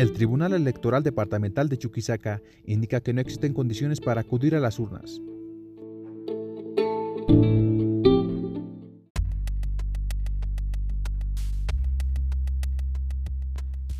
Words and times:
El 0.00 0.14
Tribunal 0.14 0.54
Electoral 0.54 1.02
Departamental 1.02 1.68
de 1.68 1.76
Chuquisaca 1.76 2.40
indica 2.64 3.02
que 3.02 3.12
no 3.12 3.20
existen 3.20 3.52
condiciones 3.52 4.00
para 4.00 4.22
acudir 4.22 4.54
a 4.54 4.58
las 4.58 4.78
urnas. 4.78 5.20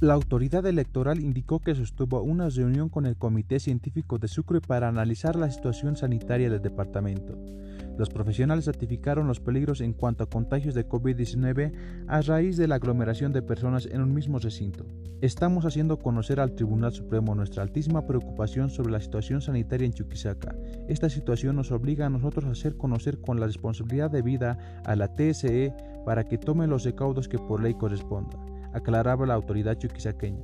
La 0.00 0.14
autoridad 0.14 0.64
electoral 0.64 1.20
indicó 1.20 1.60
que 1.60 1.74
sostuvo 1.74 2.22
una 2.22 2.48
reunión 2.48 2.88
con 2.88 3.04
el 3.04 3.18
Comité 3.18 3.60
Científico 3.60 4.16
de 4.16 4.28
Sucre 4.28 4.62
para 4.62 4.88
analizar 4.88 5.36
la 5.36 5.50
situación 5.50 5.96
sanitaria 5.96 6.48
del 6.48 6.62
departamento. 6.62 7.36
Los 8.00 8.08
profesionales 8.08 8.64
ratificaron 8.64 9.26
los 9.26 9.40
peligros 9.40 9.82
en 9.82 9.92
cuanto 9.92 10.24
a 10.24 10.30
contagios 10.30 10.74
de 10.74 10.88
COVID-19 10.88 11.74
a 12.08 12.22
raíz 12.22 12.56
de 12.56 12.66
la 12.66 12.76
aglomeración 12.76 13.30
de 13.30 13.42
personas 13.42 13.84
en 13.84 14.00
un 14.00 14.14
mismo 14.14 14.38
recinto. 14.38 14.86
Estamos 15.20 15.66
haciendo 15.66 15.98
conocer 15.98 16.40
al 16.40 16.54
Tribunal 16.54 16.94
Supremo 16.94 17.34
nuestra 17.34 17.62
altísima 17.62 18.06
preocupación 18.06 18.70
sobre 18.70 18.90
la 18.90 19.02
situación 19.02 19.42
sanitaria 19.42 19.84
en 19.84 19.92
Chuquisaca. 19.92 20.56
Esta 20.88 21.10
situación 21.10 21.56
nos 21.56 21.72
obliga 21.72 22.06
a 22.06 22.08
nosotros 22.08 22.46
a 22.46 22.52
hacer 22.52 22.78
conocer 22.78 23.20
con 23.20 23.38
la 23.38 23.44
responsabilidad 23.44 24.10
debida 24.10 24.56
a 24.86 24.96
la 24.96 25.14
TSE 25.14 25.74
para 26.06 26.24
que 26.24 26.38
tome 26.38 26.66
los 26.66 26.84
recaudos 26.84 27.28
que 27.28 27.38
por 27.38 27.62
ley 27.62 27.74
corresponda 27.74 28.38
aclaraba 28.72 29.26
la 29.26 29.34
autoridad 29.34 29.76
chuquisaqueña. 29.76 30.40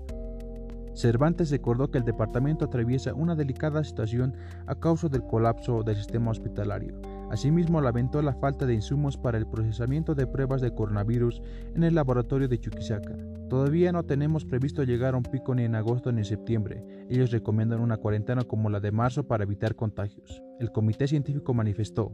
Cervantes 0.92 1.50
recordó 1.50 1.90
que 1.90 1.96
el 1.96 2.04
departamento 2.04 2.66
atraviesa 2.66 3.14
una 3.14 3.34
delicada 3.34 3.82
situación 3.82 4.34
a 4.66 4.74
causa 4.74 5.08
del 5.08 5.22
colapso 5.22 5.82
del 5.82 5.96
sistema 5.96 6.30
hospitalario. 6.30 7.15
Asimismo, 7.30 7.80
lamentó 7.80 8.22
la 8.22 8.34
falta 8.34 8.66
de 8.66 8.74
insumos 8.74 9.16
para 9.16 9.38
el 9.38 9.46
procesamiento 9.46 10.14
de 10.14 10.26
pruebas 10.26 10.60
de 10.60 10.74
coronavirus 10.74 11.42
en 11.74 11.82
el 11.82 11.94
laboratorio 11.94 12.48
de 12.48 12.58
Chuquisaca. 12.58 13.16
Todavía 13.48 13.92
no 13.92 14.04
tenemos 14.04 14.44
previsto 14.44 14.82
llegar 14.84 15.14
a 15.14 15.18
un 15.18 15.22
pico 15.22 15.54
ni 15.54 15.64
en 15.64 15.74
agosto 15.74 16.12
ni 16.12 16.20
en 16.20 16.24
septiembre. 16.24 16.84
Ellos 17.08 17.30
recomiendan 17.30 17.80
una 17.80 17.96
cuarentena 17.96 18.44
como 18.44 18.70
la 18.70 18.80
de 18.80 18.92
marzo 18.92 19.26
para 19.26 19.44
evitar 19.44 19.76
contagios. 19.76 20.42
El 20.60 20.72
comité 20.72 21.06
científico 21.06 21.54
manifestó, 21.54 22.12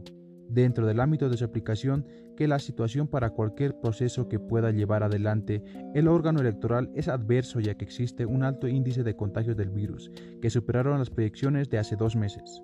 dentro 0.49 0.85
del 0.85 0.99
ámbito 0.99 1.29
de 1.29 1.37
su 1.37 1.45
aplicación 1.45 2.05
que 2.35 2.47
la 2.47 2.59
situación 2.59 3.07
para 3.07 3.31
cualquier 3.31 3.79
proceso 3.79 4.27
que 4.27 4.39
pueda 4.39 4.71
llevar 4.71 5.03
adelante 5.03 5.63
el 5.93 6.07
órgano 6.07 6.39
electoral 6.39 6.91
es 6.95 7.07
adverso 7.07 7.59
ya 7.59 7.75
que 7.75 7.85
existe 7.85 8.25
un 8.25 8.43
alto 8.43 8.67
índice 8.67 9.03
de 9.03 9.15
contagios 9.15 9.57
del 9.57 9.69
virus, 9.69 10.11
que 10.41 10.49
superaron 10.49 10.99
las 10.99 11.09
proyecciones 11.09 11.69
de 11.69 11.79
hace 11.79 11.95
dos 11.95 12.15
meses. 12.15 12.61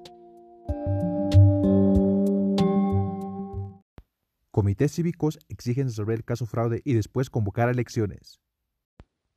Comités 4.59 4.91
cívicos 4.91 5.39
exigen 5.47 5.87
resolver 5.87 6.17
el 6.17 6.25
caso 6.25 6.45
fraude 6.45 6.81
y 6.83 6.93
después 6.93 7.29
convocar 7.29 7.69
elecciones. 7.69 8.41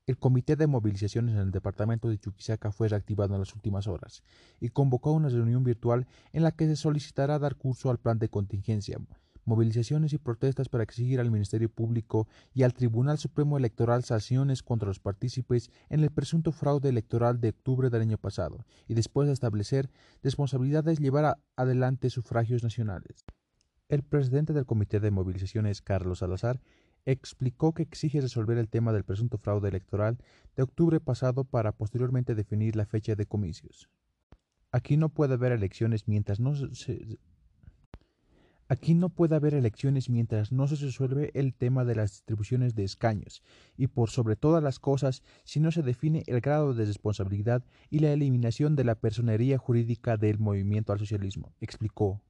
El 0.09 0.19
Comité 0.19 0.56
de 0.56 0.67
Movilizaciones 0.67 1.37
en 1.37 1.42
el 1.42 1.53
departamento 1.53 2.09
de 2.09 2.19
Chuquisaca 2.19 2.73
fue 2.73 2.89
reactivado 2.89 3.33
en 3.34 3.39
las 3.39 3.55
últimas 3.55 3.87
horas 3.87 4.25
y 4.59 4.70
convocó 4.70 5.12
una 5.12 5.29
reunión 5.29 5.62
virtual 5.62 6.09
en 6.33 6.42
la 6.42 6.51
que 6.51 6.67
se 6.67 6.75
solicitará 6.75 7.39
dar 7.39 7.55
curso 7.55 7.89
al 7.89 8.01
plan 8.01 8.19
de 8.19 8.31
contingencia, 8.31 8.98
movilizaciones 9.45 10.12
y 10.12 10.19
protestas 10.19 10.69
para 10.69 10.83
exigir 10.83 11.20
al 11.20 11.31
Ministerio 11.31 11.69
Público 11.69 12.27
y 12.53 12.64
al 12.64 12.75
Tribunal 12.75 13.19
Supremo 13.19 13.57
Electoral 13.57 14.03
sanciones 14.03 14.64
contra 14.64 14.89
los 14.89 14.98
partícipes 14.98 15.70
en 15.89 16.01
el 16.01 16.11
presunto 16.11 16.51
fraude 16.51 16.89
electoral 16.89 17.41
de 17.41 17.51
octubre 17.51 17.91
del 17.91 18.03
año 18.03 18.19
pasado 18.19 18.67
y 18.89 18.95
después 18.95 19.29
de 19.29 19.34
establecer 19.34 19.89
responsabilidades 20.25 20.98
llevar 20.98 21.39
adelante 21.55 22.11
sufragios 22.11 22.64
nacionales. 22.64 23.25
El 23.93 24.03
presidente 24.03 24.55
del 24.55 24.65
Comité 24.65 25.01
de 25.01 25.11
Movilizaciones, 25.11 25.83
Carlos 25.83 26.21
Salazar, 26.21 26.62
explicó 27.05 27.75
que 27.75 27.83
exige 27.83 28.23
resolver 28.23 28.57
el 28.57 28.71
tema 28.71 28.91
del 28.91 29.05
presunto 29.05 29.37
fraude 29.37 29.69
electoral 29.69 30.17
de 30.57 30.62
octubre 30.62 30.98
pasado 30.98 31.45
para 31.45 31.73
posteriormente 31.73 32.35
definir 32.35 32.75
la 32.75 32.86
fecha 32.86 33.17
de 33.17 33.27
comicios. 33.27 33.91
Aquí 34.70 34.97
no 34.97 35.11
puede 35.11 35.35
haber 35.35 35.52
elecciones 35.52 36.08
mientras 36.08 36.41
no 36.41 36.55
se 36.55 37.19
Aquí 38.67 38.95
no 38.95 39.11
puede 39.11 39.36
haber 39.36 39.52
elecciones 39.52 40.08
mientras 40.08 40.52
no 40.52 40.67
se 40.69 40.77
resuelve 40.77 41.31
el 41.35 41.52
tema 41.52 41.85
de 41.85 41.97
las 41.97 42.13
distribuciones 42.13 42.75
de 42.75 42.85
escaños 42.85 43.42
y 43.77 43.89
por 43.89 44.08
sobre 44.08 44.36
todas 44.36 44.64
las 44.64 44.79
cosas 44.79 45.23
si 45.45 45.61
no 45.61 45.70
se 45.70 45.83
define 45.83 46.23
el 46.29 46.41
grado 46.41 46.73
de 46.73 46.86
responsabilidad 46.86 47.63
y 47.91 47.98
la 47.98 48.11
eliminación 48.14 48.75
de 48.75 48.85
la 48.85 48.95
personería 48.95 49.58
jurídica 49.58 50.17
del 50.17 50.39
movimiento 50.39 50.95
al 50.95 50.98
socialismo, 50.98 51.52
explicó. 51.61 52.23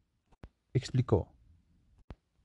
Explicó. 0.74 1.28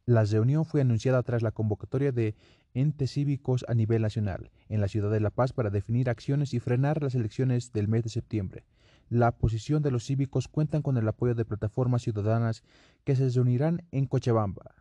La 0.08 0.24
reunión 0.24 0.64
fue 0.64 0.80
anunciada 0.80 1.22
tras 1.22 1.42
la 1.42 1.52
convocatoria 1.52 2.14
de 2.14 2.34
entes 2.74 3.12
cívicos 3.12 3.66
a 3.68 3.74
nivel 3.74 4.02
nacional 4.02 4.52
en 4.70 4.80
la 4.80 4.88
ciudad 4.88 5.12
de 5.12 5.20
La 5.20 5.32
Paz 5.32 5.52
para 5.52 5.70
definir 5.70 6.10
acciones 6.10 6.54
y 6.54 6.62
frenar 6.62 7.04
las 7.04 7.14
elecciones 7.14 7.74
del 7.74 7.90
mes 7.90 8.04
de 8.04 8.10
septiembre. 8.10 8.64
La 9.10 9.34
posición 9.34 9.84
de 9.84 9.92
los 9.92 10.06
cívicos 10.06 10.48
cuentan 10.48 10.82
con 10.82 10.96
el 10.96 11.06
apoyo 11.10 11.36
de 11.36 11.44
plataformas 11.44 12.04
ciudadanas 12.04 12.64
que 13.04 13.18
se 13.18 13.28
reunirán 13.28 13.86
en 13.92 14.06
Cochabamba. 14.06 14.76